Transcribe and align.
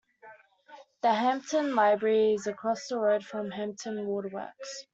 The 1.03 1.13
Hampton 1.13 1.75
library 1.75 2.33
is 2.33 2.47
across 2.47 2.87
the 2.87 2.97
road 2.97 3.23
from 3.23 3.51
Hampton 3.51 4.07
Water 4.07 4.29
Works. 4.29 4.85